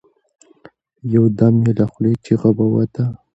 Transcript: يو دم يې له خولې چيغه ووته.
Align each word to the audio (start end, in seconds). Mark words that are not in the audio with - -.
يو 1.13 1.23
دم 1.37 1.55
يې 1.67 1.71
له 1.77 1.85
خولې 1.91 2.13
چيغه 2.23 2.49
ووته. 2.57 3.03